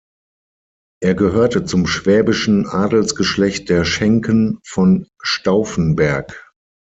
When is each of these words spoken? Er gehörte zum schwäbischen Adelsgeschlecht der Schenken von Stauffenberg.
Er 1.03 1.13
gehörte 1.13 1.63
zum 1.63 1.85
schwäbischen 1.85 2.65
Adelsgeschlecht 2.65 3.69
der 3.69 3.85
Schenken 3.85 4.59
von 4.63 5.07
Stauffenberg. 5.21 6.55